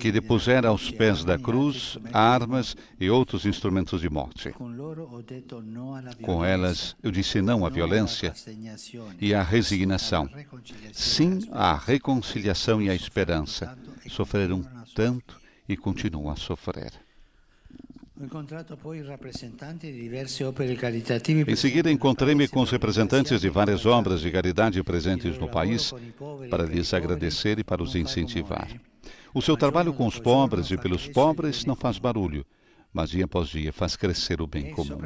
que 0.00 0.12
depuseram 0.12 0.70
aos 0.70 0.90
pés 0.90 1.24
da 1.24 1.38
cruz 1.38 1.98
armas 2.12 2.76
e 3.00 3.08
outros 3.08 3.46
instrumentos 3.46 4.00
de 4.00 4.10
morte. 4.10 4.52
Com 6.22 6.44
elas, 6.44 6.96
eu 7.02 7.10
disse 7.10 7.40
não 7.40 7.64
à 7.64 7.70
violência 7.70 8.34
e 9.20 9.34
à 9.34 9.42
resignação, 9.42 10.28
sim 10.92 11.40
à 11.50 11.74
reconciliação 11.76 12.80
e 12.82 12.90
à 12.90 12.94
esperança. 12.94 13.76
Sofreram 14.08 14.64
tanto 14.94 15.40
e 15.68 15.76
continuam 15.76 16.30
a 16.30 16.36
sofrer. 16.36 16.92
Em 21.48 21.56
seguida, 21.56 21.90
encontrei-me 21.90 22.46
com 22.46 22.60
os 22.60 22.70
representantes 22.70 23.40
de 23.40 23.48
várias 23.48 23.84
obras 23.84 24.20
de 24.20 24.30
caridade 24.30 24.82
presentes 24.82 25.38
no 25.38 25.48
país 25.48 25.92
para 26.48 26.64
lhes 26.64 26.94
agradecer 26.94 27.58
e 27.58 27.64
para 27.64 27.82
os 27.82 27.94
incentivar. 27.94 28.68
O 29.34 29.42
seu 29.42 29.56
trabalho 29.56 29.92
com 29.92 30.06
os 30.06 30.18
pobres 30.18 30.70
e 30.70 30.76
pelos 30.76 31.08
pobres 31.08 31.64
não 31.64 31.74
faz 31.74 31.98
barulho, 31.98 32.44
mas 32.92 33.10
dia 33.10 33.24
após 33.24 33.48
dia 33.48 33.72
faz 33.72 33.96
crescer 33.96 34.40
o 34.40 34.46
bem 34.46 34.70
comum. 34.70 34.98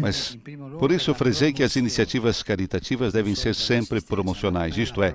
Mas, 0.00 0.38
por 0.78 0.92
isso, 0.92 1.14
frisei 1.14 1.52
que 1.52 1.62
as 1.62 1.76
iniciativas 1.76 2.42
caritativas 2.42 3.12
devem 3.12 3.34
ser 3.34 3.54
sempre 3.54 4.00
promocionais, 4.00 4.76
isto 4.76 5.02
é, 5.02 5.14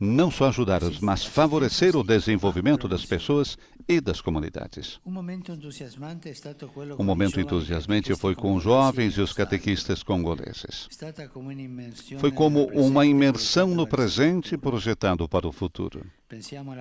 não 0.00 0.30
só 0.30 0.48
ajudar, 0.48 0.80
mas 1.02 1.26
favorecer 1.26 1.94
o 1.94 2.02
desenvolvimento 2.02 2.88
das 2.88 3.04
pessoas 3.04 3.58
e 3.86 4.00
das 4.00 4.22
comunidades. 4.22 4.98
Um 5.04 5.12
momento 5.12 5.52
entusiasmante 7.38 8.16
foi 8.16 8.34
com 8.34 8.54
os 8.54 8.62
jovens 8.62 9.18
e 9.18 9.20
os 9.20 9.34
catequistas 9.34 10.02
congoleses. 10.02 10.88
Foi 12.18 12.32
como 12.32 12.64
uma 12.68 13.04
imersão 13.04 13.74
no 13.74 13.86
presente 13.86 14.56
projetado 14.56 15.28
para 15.28 15.46
o 15.46 15.52
futuro. 15.52 16.06
Pensemos 16.28 16.76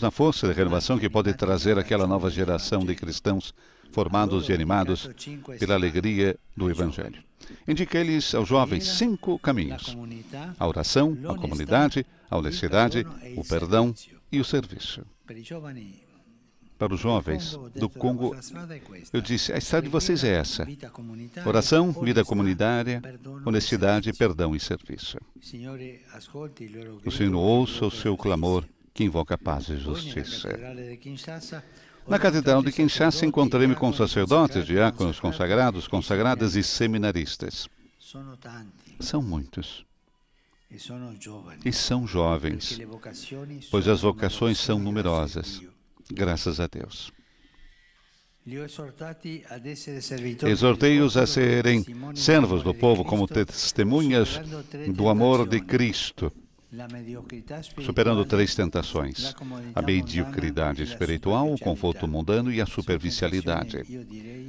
na 0.00 0.10
força 0.10 0.46
de 0.46 0.52
renovação 0.52 0.98
que 0.98 1.08
pode 1.08 1.32
trazer 1.34 1.78
aquela 1.78 2.06
nova 2.06 2.30
geração 2.30 2.84
de 2.84 2.94
cristãos 2.94 3.54
formados 3.90 4.48
e 4.48 4.52
animados 4.52 5.08
pela 5.58 5.74
alegria 5.74 6.38
do 6.56 6.70
Evangelho. 6.70 7.27
Indiquei-lhes 7.66 8.34
aos 8.34 8.48
jovens 8.48 8.86
cinco 8.86 9.38
caminhos: 9.38 9.96
a 10.58 10.66
oração, 10.66 11.16
a 11.28 11.34
comunidade, 11.36 12.06
a 12.30 12.36
honestidade, 12.36 13.06
o 13.36 13.44
perdão 13.44 13.94
e 14.30 14.40
o 14.40 14.44
serviço. 14.44 15.04
Para 16.78 16.94
os 16.94 17.00
jovens 17.00 17.58
do 17.74 17.88
Congo, 17.88 18.36
eu 19.12 19.20
disse: 19.20 19.52
a 19.52 19.58
estrada 19.58 19.86
de 19.86 19.88
vocês 19.88 20.22
é 20.22 20.34
essa: 20.34 20.66
oração, 21.44 21.90
vida 21.92 22.24
comunitária, 22.24 23.02
honestidade, 23.44 24.12
perdão 24.12 24.54
e 24.54 24.60
serviço. 24.60 25.18
O 27.04 27.10
Senhor 27.10 27.34
ouça 27.34 27.86
o 27.86 27.90
seu 27.90 28.16
clamor 28.16 28.64
que 28.94 29.04
invoca 29.04 29.36
paz 29.36 29.68
e 29.68 29.76
justiça. 29.76 30.48
Na 32.08 32.18
Catedral 32.18 32.62
de 32.62 32.72
Kinshasa 32.72 33.26
encontrei-me 33.26 33.74
com 33.74 33.92
sacerdotes, 33.92 34.64
diáconos 34.64 35.20
consagrados, 35.20 35.86
consagradas 35.86 36.56
e 36.56 36.62
seminaristas. 36.62 37.68
São 38.98 39.20
muitos. 39.20 39.84
E 41.64 41.72
são 41.72 42.06
jovens, 42.06 42.78
pois 43.70 43.86
as 43.86 44.00
vocações 44.00 44.58
são 44.58 44.78
numerosas, 44.78 45.62
graças 46.10 46.60
a 46.60 46.66
Deus. 46.66 47.12
Exortei-os 50.46 51.16
a 51.18 51.26
serem 51.26 51.84
servos 52.14 52.62
do 52.62 52.74
povo 52.74 53.04
como 53.04 53.26
testemunhas 53.26 54.40
do 54.94 55.08
amor 55.10 55.46
de 55.46 55.60
Cristo 55.60 56.32
superando 57.84 58.24
três 58.24 58.54
tentações: 58.54 59.34
a 59.74 59.82
mediocridade 59.82 60.82
espiritual, 60.82 61.52
o 61.52 61.58
conforto 61.58 62.06
mundano 62.06 62.52
e 62.52 62.60
a 62.60 62.66
superficialidade. 62.66 63.82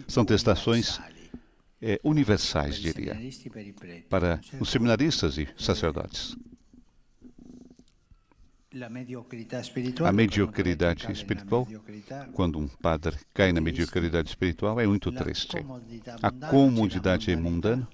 São 0.07 0.25
tentações 0.25 0.99
é, 1.81 1.99
universais, 2.03 2.77
diria, 2.77 3.17
para 4.09 4.41
os 4.59 4.69
seminaristas 4.69 5.37
e 5.37 5.47
sacerdotes. 5.57 6.35
A 10.05 10.11
mediocridade 10.11 11.11
espiritual, 11.11 11.67
quando 12.33 12.59
um 12.59 12.67
padre 12.67 13.17
cai 13.33 13.51
na 13.51 13.59
mediocridade 13.59 14.29
espiritual, 14.29 14.79
é 14.79 14.85
muito 14.85 15.11
triste. 15.11 15.57
A 16.21 16.29
comodidade 16.29 17.35
mundana, 17.35 17.87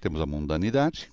temos 0.00 0.20
a 0.22 0.24
mundanidade, 0.24 1.12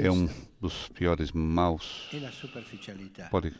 é 0.00 0.10
um 0.10 0.28
dos 0.60 0.88
piores 0.88 1.30
maus. 1.32 2.08
Pode 3.30 3.54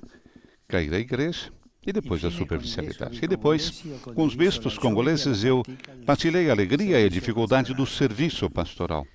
cair 0.67 0.93
a 0.95 0.99
igreja 0.99 1.53
e 1.87 1.93
depois 1.93 2.25
a 2.25 2.31
superficialidade. 2.31 3.19
E 3.23 3.29
depois, 3.29 3.83
com 4.15 4.25
os 4.25 4.35
bispos 4.35 4.79
congoleses, 4.79 5.45
eu 5.45 5.63
partilhei 6.07 6.49
a 6.49 6.53
alegria 6.53 7.01
e 7.01 7.05
a 7.05 7.09
dificuldade 7.09 7.75
do 7.75 7.85
serviço 7.87 8.49
pastoral. 8.49 9.07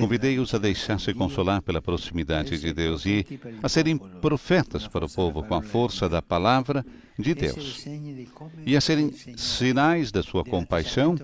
Convidei-os 0.00 0.54
a 0.54 0.58
deixar-se 0.58 1.12
consolar 1.14 1.62
pela 1.62 1.80
proximidade 1.80 2.58
de 2.58 2.72
Deus 2.72 3.04
e 3.06 3.24
a 3.62 3.68
serem 3.68 3.98
profetas 3.98 4.88
para 4.88 5.04
o 5.04 5.10
povo 5.10 5.42
com 5.42 5.54
a 5.54 5.62
força 5.62 6.08
da 6.08 6.22
palavra 6.22 6.84
de 7.18 7.34
Deus 7.34 7.86
e 8.64 8.76
a 8.76 8.80
serem 8.80 9.12
sinais 9.36 10.10
da 10.10 10.22
sua 10.22 10.44
compaixão, 10.44 11.14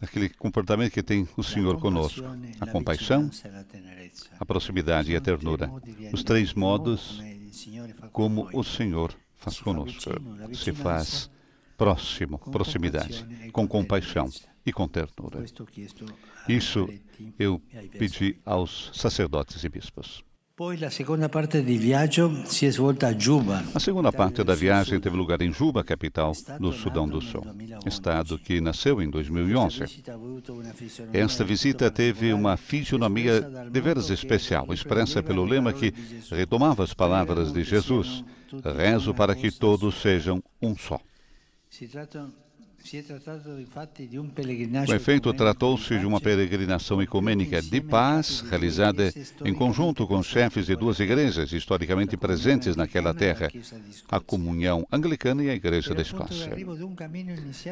daquele 0.00 0.28
comportamento 0.30 0.92
que 0.92 1.02
tem 1.02 1.28
o 1.36 1.42
Senhor 1.42 1.78
conosco: 1.78 2.24
a 2.58 2.66
compaixão, 2.66 3.30
a 4.40 4.46
proximidade 4.46 5.12
e 5.12 5.16
a 5.16 5.20
ternura. 5.20 5.70
Os 6.12 6.24
três 6.24 6.54
modos 6.54 7.22
como 8.12 8.48
o 8.52 8.64
Senhor 8.64 9.14
faz 9.36 9.60
conosco. 9.60 10.10
Se 10.54 10.72
faz 10.72 11.30
próximo, 11.82 12.38
proximidade, 12.38 13.26
com 13.50 13.66
compaixão 13.66 14.30
e 14.64 14.72
com 14.72 14.86
ternura. 14.86 15.44
Isso 16.48 16.88
eu 17.36 17.60
pedi 17.98 18.38
aos 18.46 18.92
sacerdotes 18.94 19.64
e 19.64 19.68
bispos. 19.68 20.22
A 23.74 23.80
segunda 23.80 24.12
parte 24.12 24.44
da 24.44 24.54
viagem 24.54 25.00
teve 25.00 25.16
lugar 25.16 25.42
em 25.42 25.52
Juba, 25.52 25.82
capital 25.82 26.32
do 26.60 26.72
Sudão 26.72 27.08
do 27.08 27.20
Sul, 27.20 27.44
estado 27.84 28.38
que 28.38 28.60
nasceu 28.60 29.02
em 29.02 29.10
2011. 29.10 30.04
Esta 31.12 31.42
visita 31.42 31.90
teve 31.90 32.32
uma 32.32 32.56
fisionomia 32.56 33.40
deveras 33.72 34.08
especial, 34.08 34.72
expressa 34.72 35.20
pelo 35.20 35.44
lema 35.44 35.72
que 35.72 35.92
retomava 36.30 36.84
as 36.84 36.94
palavras 36.94 37.52
de 37.52 37.64
Jesus: 37.64 38.22
Rezo 38.76 39.12
para 39.12 39.34
que 39.34 39.50
todos 39.50 40.00
sejam 40.00 40.40
um 40.60 40.76
só. 40.76 41.00
Com 44.86 44.94
efeito, 44.94 45.32
tratou-se 45.32 45.96
de 45.98 46.04
uma 46.04 46.20
peregrinação 46.20 47.00
ecumênica 47.00 47.62
de 47.62 47.80
paz, 47.80 48.40
realizada 48.40 49.12
em 49.44 49.54
conjunto 49.54 50.06
com 50.06 50.22
chefes 50.22 50.66
de 50.66 50.74
duas 50.74 50.98
igrejas 50.98 51.52
historicamente 51.52 52.16
presentes 52.16 52.74
naquela 52.74 53.14
terra, 53.14 53.48
a 54.10 54.18
Comunhão 54.18 54.86
Anglicana 54.90 55.44
e 55.44 55.50
a 55.50 55.54
Igreja 55.54 55.94
da 55.94 56.02
Escócia. 56.02 56.52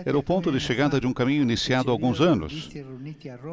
Era 0.05 0.17
o 0.17 0.23
ponto 0.23 0.52
de 0.52 0.61
chegada 0.61 1.00
de 1.00 1.07
um 1.07 1.12
caminho 1.12 1.43
iniciado 1.43 1.90
há 1.90 1.93
alguns 1.93 2.21
anos, 2.21 2.71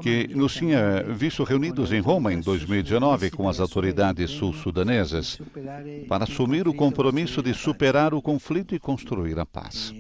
que 0.02 0.28
nos 0.28 0.54
tinha 0.54 1.04
visto 1.10 1.44
reunidos 1.44 1.92
em 1.92 2.00
Roma 2.00 2.32
em 2.32 2.40
2019 2.40 3.32
com 3.32 3.50
as 3.50 3.60
autoridades 3.60 4.30
sul-sudanesas, 4.30 5.40
para 6.08 6.24
assumir 6.24 6.68
o 6.68 6.74
compromisso 6.74 7.42
de 7.42 7.54
superar 7.54 8.14
o 8.14 8.22
conflito 8.22 8.76
e 8.76 8.80
construir 8.80 9.40
a 9.40 9.46
paz. 9.46 9.94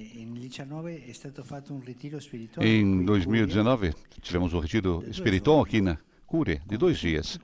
Em 2.61 3.05
2019, 3.05 3.93
tivemos 4.21 4.53
um 4.53 4.59
retiro 4.59 5.03
espiritual 5.09 5.61
aqui 5.61 5.81
na 5.81 5.97
Cure, 6.25 6.61
de 6.67 6.77
dois 6.77 6.97
dias, 6.97 7.39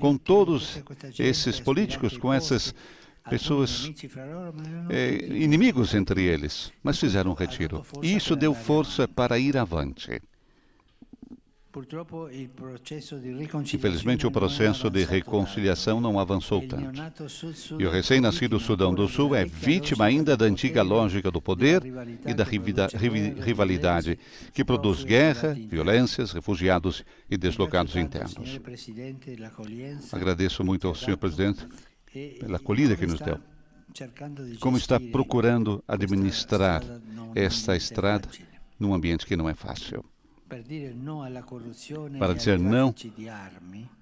com 0.00 0.16
todos 0.16 0.82
esses 1.18 1.60
políticos, 1.60 2.16
com 2.16 2.32
essas 2.32 2.74
pessoas 3.28 3.90
é, 4.88 5.14
inimigos 5.36 5.94
entre 5.94 6.22
eles, 6.24 6.72
mas 6.82 6.98
fizeram 6.98 7.32
um 7.32 7.34
retiro. 7.34 7.84
E 8.02 8.16
isso 8.16 8.34
deu 8.34 8.54
força 8.54 9.06
para 9.06 9.38
ir 9.38 9.56
avante. 9.56 10.20
Infelizmente, 13.74 14.26
o 14.26 14.30
processo 14.30 14.90
de 14.90 15.04
reconciliação 15.04 16.00
não 16.02 16.18
avançou 16.18 16.60
tanto. 16.66 17.00
E 17.78 17.86
o 17.86 17.90
recém-nascido 17.90 18.60
Sudão 18.60 18.94
do 18.94 19.08
Sul 19.08 19.34
é 19.34 19.46
vítima 19.46 20.04
ainda 20.04 20.36
da 20.36 20.44
antiga 20.44 20.82
lógica 20.82 21.30
do 21.30 21.40
poder 21.40 21.82
e 22.26 22.34
da 22.34 22.44
rivalidade, 22.44 24.18
que 24.52 24.62
produz 24.62 25.02
guerra, 25.02 25.54
violências, 25.54 26.32
refugiados 26.32 27.04
e 27.30 27.38
deslocados 27.38 27.96
internos. 27.96 28.60
Agradeço 30.12 30.62
muito 30.62 30.86
ao 30.86 30.94
senhor 30.94 31.16
presidente 31.16 31.66
pela 32.38 32.58
acolhida 32.58 32.96
que 32.96 33.06
nos 33.06 33.20
deu. 33.20 33.38
Como 34.60 34.76
está 34.76 35.00
procurando 35.00 35.82
administrar 35.88 36.82
esta 37.34 37.74
estrada 37.74 38.28
num 38.78 38.92
ambiente 38.92 39.24
que 39.24 39.36
não 39.36 39.48
é 39.48 39.54
fácil 39.54 40.04
para 42.18 42.34
dizer 42.34 42.58
não 42.58 42.84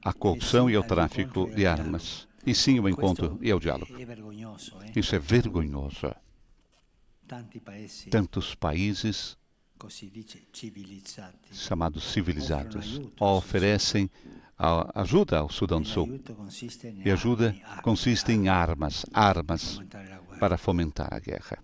à 0.04 0.12
corrupção 0.12 0.68
e 0.68 0.74
ao 0.74 0.82
tráfico 0.82 1.48
de 1.54 1.64
armas, 1.64 2.26
e 2.44 2.52
sim 2.54 2.78
ao 2.78 2.88
encontro 2.88 3.38
e 3.40 3.50
ao 3.52 3.60
diálogo. 3.60 3.92
Isso 4.96 5.14
é 5.14 5.18
vergonhoso. 5.20 6.12
Tantos 8.10 8.56
países 8.56 9.38
chamados 11.52 12.04
civilizados 12.12 13.00
oferecem 13.20 14.10
ajuda 14.94 15.38
ao 15.38 15.48
Sudão 15.48 15.80
do 15.80 15.88
Sul. 15.88 16.20
E 17.04 17.10
ajuda 17.10 17.54
consiste 17.82 18.32
em 18.32 18.48
armas, 18.48 19.06
armas 19.14 19.80
para 20.40 20.58
fomentar 20.58 21.14
a 21.14 21.20
guerra. 21.20 21.58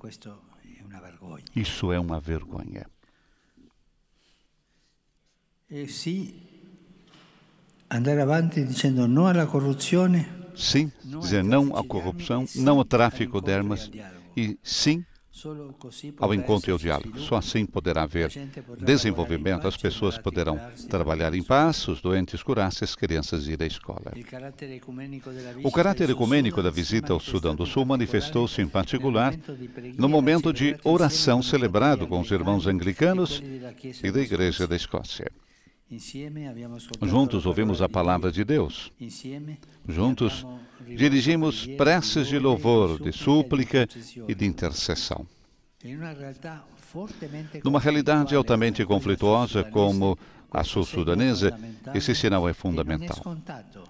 Isso 1.54 1.92
é 1.92 1.98
uma 1.98 2.20
vergonha. 2.20 2.86
Sim, 10.54 10.92
dizer 11.04 11.42
não 11.42 11.76
à 11.76 11.84
corrupção, 11.84 12.44
não 12.54 12.78
ao 12.78 12.84
tráfico 12.84 13.40
de 13.40 13.52
armas 13.52 13.90
e 14.36 14.56
sim 14.62 15.04
ao 16.18 16.32
encontro 16.32 16.70
e 16.70 16.72
ao 16.72 16.78
diálogo. 16.78 17.18
Só 17.18 17.36
assim 17.36 17.66
poderá 17.66 18.04
haver 18.04 18.30
desenvolvimento, 18.78 19.66
as 19.66 19.76
pessoas 19.76 20.16
poderão 20.16 20.58
trabalhar 20.88 21.34
em 21.34 21.42
paz, 21.42 21.86
os 21.88 22.00
doentes 22.00 22.42
curar-se, 22.42 22.84
as 22.84 22.94
crianças 22.94 23.46
ir 23.46 23.60
à 23.62 23.66
escola. 23.66 24.12
O 25.62 25.70
caráter 25.70 26.08
ecumênico 26.10 26.62
da 26.62 26.70
visita 26.70 27.12
ao 27.12 27.20
Sudão 27.20 27.54
do 27.54 27.66
Sul 27.66 27.84
manifestou-se, 27.84 28.62
em 28.62 28.68
particular, 28.68 29.34
no 29.98 30.08
momento 30.08 30.52
de 30.52 30.76
oração 30.84 31.42
celebrado 31.42 32.06
com 32.06 32.20
os 32.20 32.30
irmãos 32.30 32.66
anglicanos 32.66 33.42
e 34.02 34.10
da 34.10 34.20
Igreja 34.20 34.66
da 34.66 34.76
Escócia. 34.76 35.30
Juntos 37.02 37.46
ouvimos 37.46 37.80
a 37.80 37.88
palavra 37.88 38.32
de 38.32 38.44
Deus. 38.44 38.90
Juntos 39.88 40.44
dirigimos 40.84 41.64
preces 41.64 42.26
de 42.26 42.38
louvor, 42.40 43.00
de 43.00 43.12
súplica 43.12 43.88
e 44.26 44.34
de 44.34 44.44
intercessão. 44.44 45.26
Numa 47.62 47.78
realidade 47.78 48.34
altamente 48.34 48.84
conflituosa 48.84 49.62
como 49.62 50.18
a 50.50 50.64
sul-sudanesa, 50.64 51.56
esse 51.94 52.14
sinal 52.16 52.48
é 52.48 52.52
fundamental. 52.52 53.36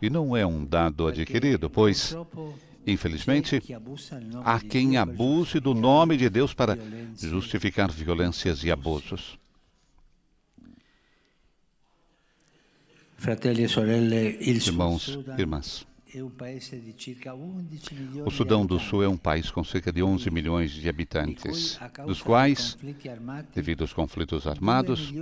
E 0.03 0.11
não 0.11 0.37
é 0.37 0.45
um 0.45 0.67
dado 0.67 1.07
adquirido, 1.07 1.71
pois, 1.71 2.15
infelizmente, 2.87 3.63
há 4.45 4.61
quem 4.61 4.99
abuse 4.99 5.61
do 5.61 5.73
nome 5.73 6.19
de 6.19 6.29
Deus 6.29 6.53
para 6.53 6.77
justificar 7.19 7.91
violências 7.91 8.63
e 8.65 8.71
abusos. 8.71 9.39
Irmãos, 14.41 15.19
irmãs, 15.39 15.87
o 18.25 18.31
Sudão 18.31 18.65
do 18.65 18.79
Sul 18.79 19.03
é 19.03 19.09
um 19.09 19.17
país 19.17 19.51
com 19.51 19.63
cerca 19.65 19.93
de 19.93 20.03
11 20.03 20.31
milhões 20.31 20.71
de 20.71 20.89
habitantes, 20.89 21.79
dos 22.07 22.23
quais, 22.23 22.79
devido 23.55 23.83
aos 23.83 23.93
conflitos 23.93 24.47
armados, 24.47 25.13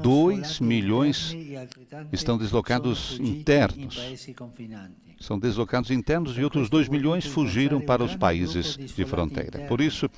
2 0.00 0.60
milhões 0.60 1.36
estão 2.12 2.38
deslocados 2.38 3.18
internos. 3.20 4.00
São 5.20 5.38
deslocados 5.38 5.90
internos 5.90 6.38
e 6.38 6.42
outros 6.42 6.70
2 6.70 6.88
milhões 6.88 7.26
fugiram 7.26 7.80
para 7.80 8.02
os 8.02 8.16
países 8.16 8.76
de 8.76 9.04
fronteira. 9.04 9.66
Por 9.66 9.80
isso, 9.80 10.08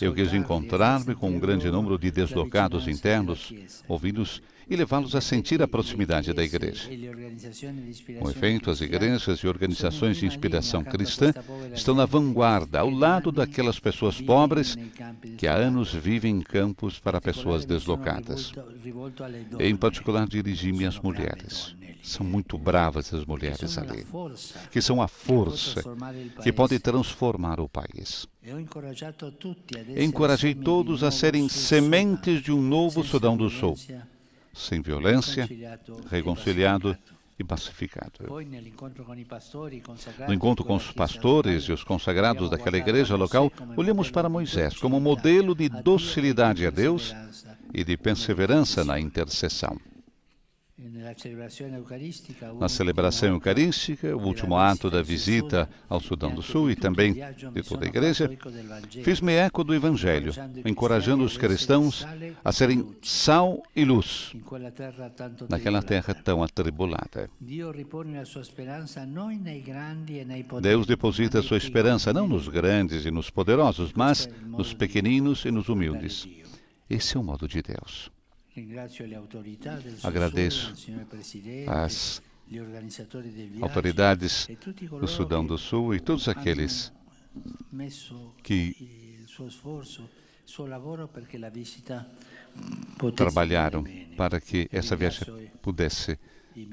eu 0.00 0.14
quis 0.14 0.32
encontrar-me 0.32 1.14
com 1.14 1.30
um 1.30 1.38
grande 1.38 1.70
número 1.70 1.98
de 1.98 2.10
deslocados 2.10 2.88
internos, 2.88 3.52
ouvidos 3.86 4.42
e 4.68 4.76
levá-los 4.76 5.14
a 5.14 5.20
sentir 5.20 5.62
a 5.62 5.68
proximidade 5.68 6.32
da 6.32 6.44
igreja. 6.44 6.88
Com 8.20 8.30
efeito, 8.30 8.70
as 8.70 8.80
igrejas 8.80 9.38
e 9.38 9.46
organizações 9.46 10.18
de 10.18 10.26
inspiração 10.26 10.84
cristã 10.84 11.32
estão 11.74 11.94
na 11.94 12.04
vanguarda, 12.04 12.80
ao 12.80 12.90
lado 12.90 13.32
daquelas 13.32 13.80
pessoas 13.80 14.20
pobres 14.20 14.76
que 15.38 15.46
há 15.46 15.54
anos 15.54 15.94
vivem 15.94 16.36
em 16.36 16.40
campos 16.40 16.98
para 16.98 17.20
pessoas 17.20 17.64
deslocadas. 17.64 18.52
Em 19.58 19.74
particular, 19.74 20.26
dirigi-me 20.26 20.84
às 20.84 20.98
mulheres. 20.98 21.74
São 22.02 22.24
muito 22.24 22.56
bravas 22.56 23.12
as 23.12 23.24
mulheres 23.24 23.76
ali, 23.76 24.06
que 24.70 24.80
são 24.80 25.02
a 25.02 25.08
força 25.08 25.82
que 26.42 26.52
pode 26.52 26.78
transformar 26.78 27.60
o 27.60 27.68
país. 27.68 28.26
Encorajei 29.96 30.54
todos 30.54 31.02
a 31.02 31.10
serem 31.10 31.48
sementes 31.48 32.42
de 32.42 32.52
um 32.52 32.62
novo 32.62 33.04
Sudão 33.04 33.36
do 33.36 33.50
Sul 33.50 33.76
sem 34.58 34.82
violência, 34.82 35.48
reconciliado 36.10 36.96
e 37.38 37.44
pacificado. 37.44 38.26
No 40.26 40.34
encontro 40.34 40.64
com 40.64 40.74
os 40.74 40.90
pastores 40.90 41.64
e 41.64 41.72
os 41.72 41.84
consagrados 41.84 42.50
daquela 42.50 42.76
igreja 42.76 43.14
local, 43.14 43.52
olhamos 43.76 44.10
para 44.10 44.28
Moisés 44.28 44.76
como 44.76 45.00
modelo 45.00 45.54
de 45.54 45.68
docilidade 45.68 46.66
a 46.66 46.70
Deus 46.70 47.14
e 47.72 47.84
de 47.84 47.96
perseverança 47.96 48.84
na 48.84 48.98
intercessão. 48.98 49.78
Na 52.58 52.68
celebração 52.68 53.28
eucarística, 53.30 54.16
o 54.16 54.26
último 54.26 54.56
ato 54.56 54.90
da 54.90 55.02
visita 55.02 55.68
ao 55.88 56.00
Sudão 56.00 56.34
do 56.34 56.42
Sul 56.42 56.70
e 56.70 56.76
também 56.76 57.14
de 57.52 57.62
toda 57.62 57.84
a 57.84 57.88
igreja, 57.88 58.30
fiz-me 59.02 59.32
eco 59.32 59.64
do 59.64 59.74
Evangelho, 59.74 60.32
encorajando 60.64 61.24
os 61.24 61.36
cristãos 61.36 62.06
a 62.44 62.52
serem 62.52 62.96
sal 63.02 63.62
e 63.74 63.84
luz 63.84 64.34
naquela 65.48 65.82
terra 65.82 66.14
tão 66.14 66.42
atribulada. 66.42 67.30
Deus 70.60 70.86
deposita 70.86 71.42
sua 71.42 71.56
esperança 71.56 72.12
não 72.12 72.28
nos 72.28 72.48
grandes 72.48 73.04
e 73.04 73.10
nos 73.10 73.30
poderosos, 73.30 73.92
mas 73.94 74.28
nos 74.46 74.74
pequeninos 74.74 75.44
e 75.44 75.50
nos 75.50 75.68
humildes. 75.68 76.26
Esse 76.88 77.16
é 77.16 77.20
o 77.20 77.22
modo 77.22 77.46
de 77.46 77.62
Deus. 77.62 78.10
Agradeço 80.02 80.74
às 81.66 82.22
autoridades 83.60 84.48
do 85.00 85.06
Sudão 85.06 85.44
do 85.44 85.58
Sul 85.58 85.94
e 85.94 86.00
todos 86.00 86.28
aqueles 86.28 86.92
que 88.42 88.74
trabalharam 93.14 93.84
para 94.16 94.40
que 94.40 94.68
essa 94.72 94.96
viagem 94.96 95.50
pudesse 95.60 96.18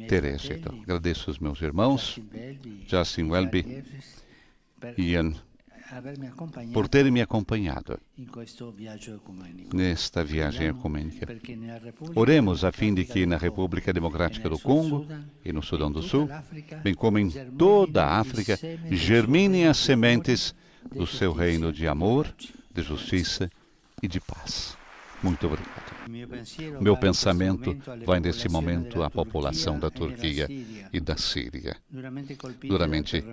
ter 0.08 0.24
êxito. 0.24 0.70
Agradeço 0.84 1.30
aos 1.30 1.40
meus 1.40 1.62
irmãos, 1.62 2.20
Justin 2.88 3.24
Welby, 3.24 3.84
Ian 4.98 5.34
por 6.74 6.88
terem 6.88 7.12
me 7.12 7.22
acompanhado 7.22 8.00
nesta 9.74 10.24
viagem 10.24 10.68
ecumênica. 10.68 11.28
Oremos 12.16 12.64
a 12.64 12.72
fim 12.72 12.94
de 12.94 13.06
que 13.06 13.26
na 13.26 13.38
República 13.38 13.94
Democrática 13.94 14.50
do 14.50 14.58
Congo 14.58 15.06
e 15.44 15.54
no 15.54 15.62
Sudão 15.62 15.92
do 15.92 16.02
Sul, 16.02 16.30
bem 16.84 16.94
como 16.94 17.20
em 17.20 17.30
toda 17.30 18.04
a 18.04 18.20
África, 18.20 18.58
germinem 18.92 19.68
as 19.68 19.78
sementes 19.78 20.56
do 20.94 21.06
seu 21.06 21.32
reino 21.34 21.72
de 21.72 21.88
amor, 21.88 22.34
de 22.74 22.82
justiça 22.82 23.50
e 24.02 24.08
de 24.08 24.20
paz. 24.20 24.78
Muito 25.24 25.48
obrigado. 25.48 25.96
Meu 26.80 26.98
pensamento 26.98 27.76
vai 28.06 28.20
nesse 28.20 28.48
momento 28.48 29.02
à 29.02 29.10
população 29.10 29.80
da 29.80 29.90
Turquia 29.90 30.48
e 30.94 31.00
da 31.00 31.18
Síria, 31.18 31.76
duramente 32.62 33.24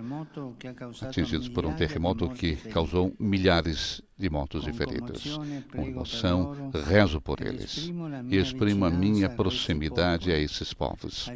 atingidos 1.01 1.49
por 1.49 1.65
um 1.65 1.73
terremoto 1.73 2.29
que 2.29 2.55
causou 2.55 3.13
milhares 3.19 4.01
de 4.17 4.29
mortos 4.29 4.67
e 4.67 4.73
feridos. 4.73 5.39
Com 5.75 5.85
emoção, 5.85 6.71
rezo 6.87 7.21
por 7.21 7.41
eles 7.41 7.91
e 8.29 8.37
exprimo 8.37 8.85
a 8.85 8.89
minha 8.89 9.29
proximidade 9.29 10.31
a 10.31 10.37
esses 10.37 10.73
povos, 10.73 11.29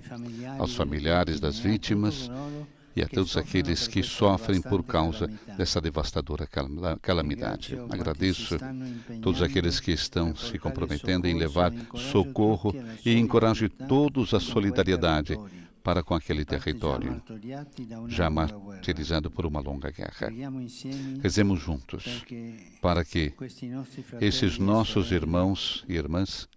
aos 0.58 0.76
familiares 0.76 1.40
das 1.40 1.60
vítimas 1.60 2.30
e 2.98 3.04
a 3.04 3.08
todos 3.08 3.38
aqueles 3.38 3.88
que 3.88 4.02
sofrem 4.02 4.60
por 4.60 4.84
causa 4.84 5.28
dessa 5.56 5.80
devastadora 5.80 6.50
calamidade. 7.00 7.78
Agradeço 7.92 8.58
todos 9.22 9.44
aqueles 9.44 9.80
que 9.80 9.92
estão 9.92 10.36
se 10.36 10.58
comprometendo 10.58 11.28
em 11.28 11.38
levar 11.38 11.72
socorro 11.94 12.74
e 13.06 13.14
encorajo 13.14 13.70
todos 13.70 14.34
a 14.34 14.40
solidariedade 14.40 15.38
para 15.84 16.02
com 16.02 16.16
aquele 16.16 16.44
território, 16.44 17.22
já 18.08 18.32
martirizado 18.32 19.30
por 19.30 19.46
uma 19.46 19.60
longa 19.60 19.92
guerra. 19.92 20.34
Rezemos 21.22 21.62
juntos 21.62 22.26
para 22.82 23.06
que 23.06 23.32
esses 24.20 24.58
nossos 24.58 25.12
irmãos 25.12 25.86
e 25.88 25.94
irmãs 25.94 26.50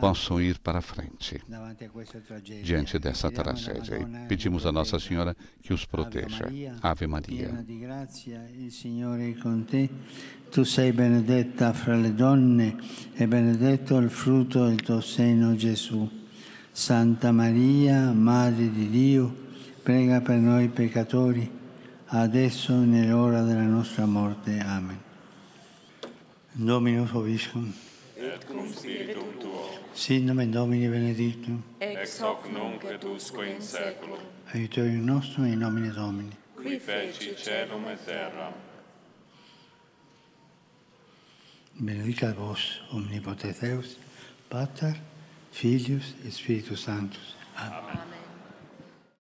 possam 0.00 0.40
ir 0.40 0.58
para 0.58 0.80
frente 0.80 1.40
diante 2.62 2.98
dessa 2.98 3.30
tragédia. 3.30 3.98
E 3.98 4.26
pedimos 4.26 4.66
a 4.66 4.72
Nossa 4.72 4.98
Senhora 4.98 5.36
que 5.62 5.72
os 5.72 5.84
proteja. 5.84 6.46
Ave 6.82 7.06
Maria. 7.06 7.64
Tu 10.50 10.64
sei 10.64 10.92
benedetta 10.92 11.72
fra 11.72 11.96
le 11.96 12.14
donne 12.14 12.76
e 13.14 13.26
benedetto 13.26 13.98
il 13.98 14.08
frutto 14.08 14.66
del 14.66 14.80
tuo 14.82 15.00
seno, 15.00 15.56
Gesù. 15.56 16.08
Santa 16.70 17.32
Maria, 17.32 18.12
Madre 18.12 18.70
di 18.70 18.88
Dio, 18.88 19.34
prega 19.82 20.20
per 20.20 20.38
noi 20.38 20.68
peccatori, 20.68 21.48
adesso 22.06 22.72
e 22.72 22.84
nell'ora 22.84 23.42
della 23.42 23.66
nostra 23.66 24.06
morte. 24.06 24.58
Amen. 24.58 25.00
Dominus 26.52 27.10
Vobiscum 27.10 27.72
et 28.34 28.44
cum 28.46 28.72
spiritu 28.72 29.24
tuo. 29.38 29.70
Sit 29.94 30.24
nomen 30.24 30.50
Domini 30.50 30.88
benedictum. 30.88 31.62
Ex 31.78 32.20
hoc 32.20 32.50
nunc 32.52 32.84
et 32.84 33.04
usque 33.04 33.46
in 33.46 33.60
seculum. 33.60 34.20
Aiutorium 34.52 35.04
nostrum 35.04 35.44
in 35.44 35.58
nomine 35.58 35.92
Domini. 35.92 36.36
Qui 36.56 36.78
feci 36.78 37.34
celum 37.36 37.84
et 37.92 38.04
terra. 38.04 38.52
Benedicat 41.76 42.36
vos 42.36 42.80
omnipotens 42.92 43.60
Deus, 43.60 43.98
Pater, 44.48 44.94
Filius 45.50 46.14
et 46.24 46.30
Spiritus 46.30 46.84
Sanctus. 46.84 47.34
Amen. 47.56 47.72
Amen. 47.72 48.13